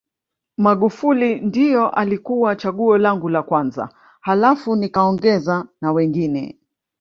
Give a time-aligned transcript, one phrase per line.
[0.57, 3.89] Magufuli ndio alikuwa chaguo langu la kwanza
[4.21, 6.57] halafu nikaongeza na wengine